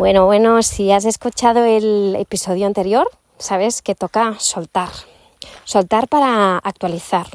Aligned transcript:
Bueno, 0.00 0.24
bueno, 0.24 0.62
si 0.62 0.90
has 0.92 1.04
escuchado 1.04 1.62
el 1.62 2.16
episodio 2.18 2.66
anterior, 2.66 3.06
sabes 3.36 3.82
que 3.82 3.94
toca 3.94 4.34
soltar. 4.38 4.88
Soltar 5.64 6.08
para 6.08 6.56
actualizar, 6.56 7.26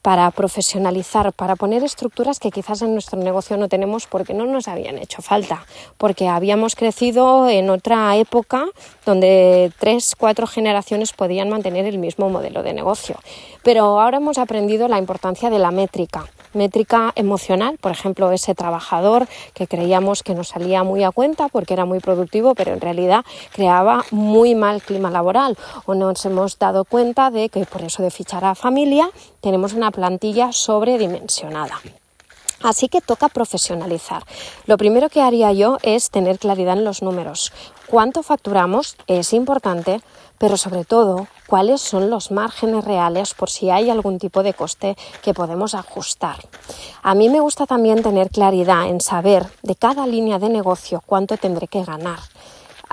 para 0.00 0.30
profesionalizar, 0.30 1.34
para 1.34 1.54
poner 1.54 1.84
estructuras 1.84 2.40
que 2.40 2.50
quizás 2.50 2.80
en 2.80 2.94
nuestro 2.94 3.20
negocio 3.20 3.58
no 3.58 3.68
tenemos 3.68 4.06
porque 4.06 4.32
no 4.32 4.46
nos 4.46 4.68
habían 4.68 4.96
hecho 4.96 5.20
falta, 5.20 5.66
porque 5.98 6.28
habíamos 6.28 6.76
crecido 6.76 7.50
en 7.50 7.68
otra 7.68 8.16
época 8.16 8.64
donde 9.04 9.70
tres, 9.78 10.14
cuatro 10.16 10.46
generaciones 10.46 11.12
podían 11.12 11.50
mantener 11.50 11.84
el 11.84 11.98
mismo 11.98 12.30
modelo 12.30 12.62
de 12.62 12.72
negocio. 12.72 13.16
Pero 13.62 14.00
ahora 14.00 14.16
hemos 14.16 14.38
aprendido 14.38 14.88
la 14.88 14.96
importancia 14.96 15.50
de 15.50 15.58
la 15.58 15.70
métrica, 15.70 16.24
métrica 16.54 17.12
emocional, 17.16 17.78
por 17.78 17.92
ejemplo, 17.92 18.32
ese 18.32 18.54
trabajador 18.54 19.26
que 19.54 19.66
creíamos 19.66 20.22
que 20.22 20.34
nos 20.34 20.48
salía 20.48 20.84
muy 20.84 21.04
a 21.04 21.10
cuenta 21.10 21.48
porque 21.48 21.74
era 21.74 21.84
muy 21.84 22.00
productivo, 22.00 22.54
pero 22.54 22.72
en 22.72 22.80
realidad 22.80 23.24
creaba 23.52 24.04
muy 24.10 24.54
mal 24.54 24.82
clima 24.82 25.10
laboral 25.10 25.56
o 25.86 25.94
nos 25.94 26.24
hemos 26.24 26.58
dado 26.58 26.84
cuenta 26.84 27.30
de 27.30 27.48
que 27.48 27.64
por 27.64 27.82
eso 27.82 28.02
de 28.02 28.10
fichar 28.10 28.44
a 28.44 28.54
familia 28.54 29.10
tenemos 29.40 29.72
una 29.72 29.90
plantilla 29.90 30.52
sobredimensionada. 30.52 31.80
Así 32.62 32.88
que 32.88 33.00
toca 33.00 33.28
profesionalizar. 33.28 34.24
Lo 34.66 34.76
primero 34.76 35.08
que 35.08 35.22
haría 35.22 35.52
yo 35.52 35.78
es 35.82 36.10
tener 36.10 36.38
claridad 36.38 36.76
en 36.78 36.84
los 36.84 37.02
números. 37.02 37.52
Cuánto 37.86 38.22
facturamos 38.22 38.96
es 39.06 39.32
importante, 39.32 40.00
pero 40.38 40.56
sobre 40.56 40.84
todo 40.84 41.28
cuáles 41.46 41.80
son 41.80 42.10
los 42.10 42.30
márgenes 42.30 42.84
reales 42.84 43.34
por 43.34 43.50
si 43.50 43.70
hay 43.70 43.90
algún 43.90 44.18
tipo 44.18 44.42
de 44.42 44.54
coste 44.54 44.96
que 45.22 45.34
podemos 45.34 45.74
ajustar. 45.74 46.36
A 47.02 47.14
mí 47.14 47.28
me 47.28 47.40
gusta 47.40 47.66
también 47.66 48.02
tener 48.02 48.30
claridad 48.30 48.88
en 48.88 49.00
saber 49.00 49.46
de 49.62 49.76
cada 49.76 50.06
línea 50.06 50.38
de 50.38 50.48
negocio 50.48 51.02
cuánto 51.04 51.36
tendré 51.36 51.68
que 51.68 51.84
ganar. 51.84 52.18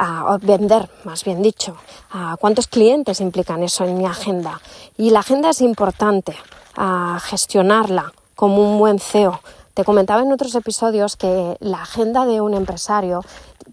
A 0.02 0.38
vender, 0.42 0.90
más 1.04 1.26
bien 1.26 1.42
dicho, 1.42 1.76
a 2.12 2.38
cuántos 2.40 2.68
clientes 2.68 3.20
implican 3.20 3.64
eso 3.64 3.84
en 3.84 3.98
mi 3.98 4.06
agenda. 4.06 4.62
Y 4.98 5.10
la 5.10 5.20
agenda 5.20 5.50
es 5.50 5.60
importante, 5.62 6.38
a 6.78 7.20
gestionarla 7.22 8.14
como 8.36 8.62
un 8.62 8.80
buen 8.80 9.00
CEO, 9.00 9.42
te 9.80 9.86
comentaba 9.86 10.22
en 10.24 10.34
otros 10.34 10.56
episodios 10.56 11.16
que 11.16 11.56
la 11.62 11.84
agenda 11.84 12.26
de 12.26 12.42
un 12.42 12.54
empresario 12.54 13.24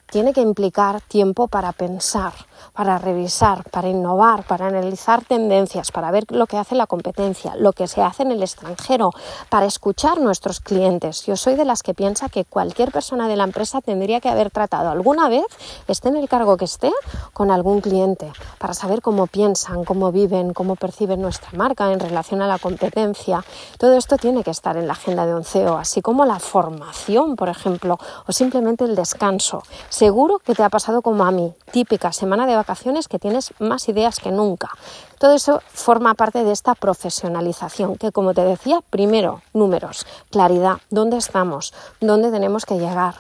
tiene 0.09 0.33
que 0.33 0.41
implicar 0.41 1.01
tiempo 1.01 1.49
para 1.49 1.73
pensar, 1.73 2.33
para 2.73 2.99
revisar, 2.99 3.63
para 3.71 3.89
innovar, 3.89 4.45
para 4.45 4.67
analizar 4.67 5.25
tendencias, 5.25 5.91
para 5.93 6.11
ver 6.11 6.25
lo 6.31 6.47
que 6.47 6.59
hace 6.59 6.75
la 6.75 6.87
competencia, 6.87 7.55
lo 7.57 7.73
que 7.73 7.89
se 7.89 8.03
hace 8.03 8.23
en 8.23 8.33
el 8.33 8.43
extranjero, 8.43 9.11
para 9.49 9.67
escuchar 9.67 10.21
nuestros 10.21 10.61
clientes. 10.61 11.25
Yo 11.27 11.37
soy 11.37 11.55
de 11.55 11.65
las 11.65 11.83
que 11.83 11.95
piensa 11.95 12.29
que 12.29 12.45
cualquier 12.45 12.93
persona 12.93 13.29
de 13.29 13.37
la 13.37 13.45
empresa 13.45 13.81
tendría 13.81 14.21
que 14.21 14.29
haber 14.29 14.51
tratado 14.51 14.91
alguna 14.91 15.29
vez, 15.29 15.47
esté 15.89 16.09
en 16.09 16.17
el 16.17 16.29
cargo 16.29 16.57
que 16.57 16.65
esté, 16.65 16.93
con 17.33 17.51
algún 17.51 17.81
cliente, 17.81 18.33
para 18.59 18.75
saber 18.75 19.03
cómo 19.03 19.27
piensan, 19.27 19.85
cómo 19.85 20.13
viven, 20.13 20.53
cómo 20.53 20.77
perciben 20.77 21.21
nuestra 21.21 21.51
marca 21.53 21.93
en 21.93 22.01
relación 22.01 22.43
a 22.43 22.47
la 22.47 22.59
competencia. 22.59 23.45
Todo 23.79 23.97
esto 23.97 24.17
tiene 24.17 24.43
que 24.43 24.51
estar 24.51 24.77
en 24.77 24.87
la 24.87 24.93
agenda 24.93 25.27
de 25.27 25.35
un 25.35 25.45
CEO, 25.45 25.77
así 25.77 26.03
como 26.03 26.25
la 26.25 26.39
formación, 26.39 27.37
por 27.37 27.49
ejemplo, 27.49 27.99
o 28.27 28.33
simplemente 28.33 28.85
el 28.85 28.97
descanso. 28.97 29.63
Seguro 29.89 30.39
que 30.39 30.55
te 30.55 30.63
ha 30.63 30.71
pasado 30.71 31.03
como 31.03 31.25
a 31.25 31.31
mí, 31.31 31.53
típica 31.73 32.13
semana 32.13 32.46
de 32.47 32.57
vacaciones 32.57 33.09
que 33.09 33.19
tienes 33.19 33.53
más 33.59 33.89
ideas 33.89 34.19
que 34.21 34.31
nunca. 34.31 34.71
Todo 35.19 35.35
eso 35.35 35.63
forma 35.67 36.15
parte 36.15 36.45
de 36.45 36.53
esta 36.53 36.75
profesionalización, 36.75 37.97
que 37.97 38.13
como 38.13 38.35
te 38.35 38.43
decía, 38.45 38.81
primero, 38.91 39.43
números, 39.53 40.07
claridad, 40.31 40.79
dónde 40.91 41.17
estamos, 41.17 41.75
dónde 42.01 42.31
tenemos 42.31 42.65
que 42.65 42.79
llegar, 42.79 43.17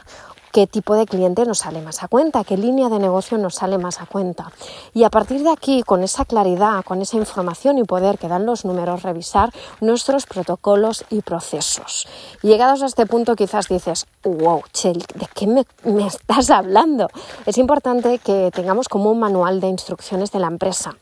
qué 0.56 0.66
tipo 0.66 0.94
de 0.94 1.04
cliente 1.04 1.44
nos 1.44 1.58
sale 1.58 1.82
más 1.82 2.02
a 2.02 2.08
cuenta, 2.08 2.42
qué 2.42 2.56
línea 2.56 2.88
de 2.88 2.98
negocio 2.98 3.36
nos 3.36 3.56
sale 3.56 3.76
más 3.76 4.00
a 4.00 4.06
cuenta. 4.06 4.50
Y 4.94 5.04
a 5.04 5.10
partir 5.10 5.42
de 5.42 5.50
aquí, 5.50 5.82
con 5.82 6.02
esa 6.02 6.24
claridad, 6.24 6.82
con 6.82 7.02
esa 7.02 7.18
información 7.18 7.76
y 7.76 7.84
poder 7.84 8.16
que 8.16 8.26
dan 8.26 8.46
los 8.46 8.64
números, 8.64 9.02
revisar 9.02 9.52
nuestros 9.82 10.24
protocolos 10.24 11.04
y 11.10 11.20
procesos. 11.20 12.08
llegados 12.40 12.82
a 12.82 12.86
este 12.86 13.04
punto 13.04 13.36
quizás 13.36 13.68
dices, 13.68 14.06
wow, 14.24 14.62
Chel, 14.72 15.04
¿de 15.14 15.28
qué 15.34 15.46
me, 15.46 15.66
estás 16.06 16.48
hablando? 16.48 17.08
Es 17.44 17.58
importante 17.58 18.18
que 18.18 18.50
tengamos 18.50 18.88
como 18.88 19.10
un 19.10 19.18
manual 19.18 19.60
de 19.60 19.68
instrucciones 19.68 20.32
de 20.32 20.38
la 20.38 20.46
empresa 20.46 20.96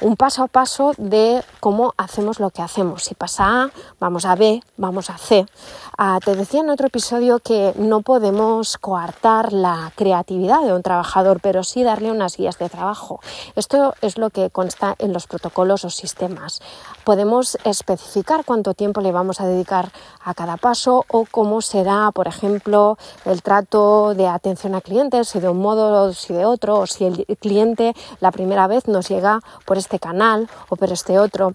un 0.00 0.16
paso 0.16 0.42
a 0.42 0.48
paso 0.48 0.92
de 0.98 1.42
cómo 1.60 1.94
hacemos 1.96 2.40
lo 2.40 2.50
que 2.50 2.62
hacemos. 2.62 3.04
Si 3.04 3.14
pasa 3.14 3.64
A, 3.64 3.70
vamos 4.00 4.24
a 4.24 4.34
B, 4.34 4.62
vamos 4.76 5.08
a 5.08 5.16
C. 5.16 5.46
Ah, 5.96 6.18
te 6.22 6.34
decía 6.34 6.60
en 6.60 6.70
otro 6.70 6.88
episodio 6.88 7.38
que 7.38 7.72
no 7.76 8.02
podemos 8.02 8.76
coartar 8.94 9.52
la 9.52 9.90
creatividad 9.96 10.62
de 10.62 10.72
un 10.72 10.84
trabajador, 10.84 11.40
pero 11.40 11.64
sí 11.64 11.82
darle 11.82 12.12
unas 12.12 12.36
guías 12.36 12.58
de 12.58 12.68
trabajo. 12.68 13.18
Esto 13.56 13.92
es 14.02 14.18
lo 14.18 14.30
que 14.30 14.50
consta 14.50 14.94
en 15.00 15.12
los 15.12 15.26
protocolos 15.26 15.84
o 15.84 15.90
sistemas. 15.90 16.62
Podemos 17.02 17.58
especificar 17.64 18.44
cuánto 18.44 18.72
tiempo 18.72 19.00
le 19.00 19.10
vamos 19.10 19.40
a 19.40 19.48
dedicar 19.48 19.90
a 20.24 20.32
cada 20.32 20.58
paso 20.58 21.04
o 21.08 21.26
cómo 21.28 21.60
será, 21.60 22.12
por 22.12 22.28
ejemplo, 22.28 22.96
el 23.24 23.42
trato 23.42 24.14
de 24.14 24.28
atención 24.28 24.76
a 24.76 24.80
clientes, 24.80 25.30
si 25.30 25.40
de 25.40 25.48
un 25.48 25.58
modo 25.58 26.04
o 26.04 26.12
si 26.12 26.32
de 26.32 26.44
otro, 26.44 26.78
o 26.78 26.86
si 26.86 27.06
el 27.06 27.26
cliente 27.40 27.96
la 28.20 28.30
primera 28.30 28.68
vez 28.68 28.86
nos 28.86 29.08
llega 29.08 29.40
por 29.66 29.76
este 29.76 29.98
canal 29.98 30.48
o 30.68 30.76
por 30.76 30.92
este 30.92 31.18
otro. 31.18 31.54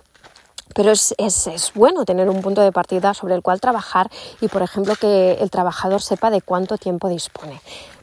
Pero 0.74 0.92
es, 0.92 1.16
es, 1.18 1.72
bueno 1.74 2.06
tener 2.06 2.30
un 2.30 2.42
punto 2.42 2.62
de 2.62 2.72
partida 2.72 3.14
sobre 3.14 3.36
el 3.36 3.42
cual 3.42 3.60
trabajar 3.60 4.10
y, 4.40 4.48
por 4.48 4.62
ejemplo, 4.62 4.96
que 4.96 5.34
el 5.34 5.50
trabajador 5.50 6.02
sepa 6.02 6.30
de 6.30 6.42
cuánto 6.42 6.78
tiempo 6.78 7.10
dispone. 7.10 7.60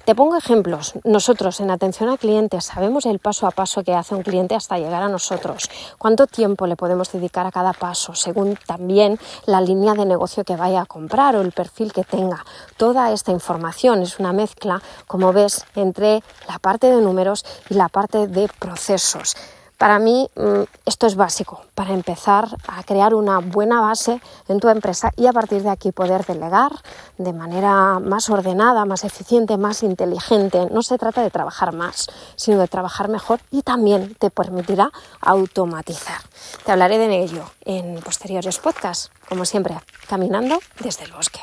Te 0.06 0.14
pongo 0.14 0.36
ejemplos. 0.36 0.94
Nosotros 1.02 1.58
en 1.58 1.68
atención 1.68 2.08
a 2.10 2.16
clientes 2.16 2.66
sabemos 2.66 3.06
el 3.06 3.18
paso 3.18 3.48
a 3.48 3.50
paso 3.50 3.82
que 3.82 3.92
hace 3.92 4.14
un 4.14 4.22
cliente 4.22 4.54
hasta 4.54 4.78
llegar 4.78 5.02
a 5.02 5.08
nosotros. 5.08 5.68
Cuánto 5.98 6.28
tiempo 6.28 6.68
le 6.68 6.76
podemos 6.76 7.10
dedicar 7.10 7.44
a 7.44 7.50
cada 7.50 7.72
paso, 7.72 8.14
según 8.14 8.56
también 8.66 9.18
la 9.46 9.60
línea 9.60 9.94
de 9.94 10.04
negocio 10.04 10.44
que 10.44 10.54
vaya 10.54 10.82
a 10.82 10.86
comprar 10.86 11.34
o 11.34 11.40
el 11.40 11.50
perfil 11.50 11.92
que 11.92 12.04
tenga. 12.04 12.44
Toda 12.76 13.10
esta 13.10 13.32
información 13.32 14.00
es 14.02 14.20
una 14.20 14.32
mezcla, 14.32 14.80
como 15.08 15.32
ves, 15.32 15.64
entre 15.74 16.22
la 16.46 16.60
parte 16.60 16.86
de 16.86 17.02
números 17.02 17.44
y 17.68 17.74
la 17.74 17.88
parte 17.88 18.28
de 18.28 18.48
procesos. 18.60 19.34
Para 19.78 19.98
mí 19.98 20.28
mm, 20.34 20.62
esto 20.86 21.06
es 21.06 21.16
básico 21.16 21.62
para 21.74 21.92
empezar 21.92 22.48
a 22.66 22.82
crear 22.82 23.14
una 23.14 23.40
buena 23.40 23.80
base 23.82 24.20
en 24.48 24.58
tu 24.58 24.68
empresa 24.68 25.12
y 25.16 25.26
a 25.26 25.32
partir 25.32 25.62
de 25.62 25.68
aquí 25.68 25.92
poder 25.92 26.24
delegar 26.24 26.72
de 27.18 27.32
manera 27.34 27.98
más 28.00 28.30
ordenada, 28.30 28.86
más 28.86 29.04
eficiente, 29.04 29.58
más 29.58 29.82
inteligente. 29.82 30.68
No 30.70 30.82
se 30.82 30.96
trata 30.96 31.22
de 31.22 31.30
trabajar 31.30 31.74
más, 31.74 32.06
sino 32.36 32.58
de 32.58 32.68
trabajar 32.68 33.08
mejor 33.08 33.40
y 33.50 33.62
también 33.62 34.14
te 34.14 34.30
permitirá 34.30 34.90
automatizar. 35.20 36.22
Te 36.64 36.72
hablaré 36.72 36.96
de 36.96 37.22
ello 37.22 37.44
en 37.64 38.00
posteriores 38.00 38.58
podcasts, 38.58 39.10
como 39.28 39.44
siempre, 39.44 39.76
caminando 40.08 40.58
desde 40.80 41.04
el 41.04 41.12
bosque. 41.12 41.40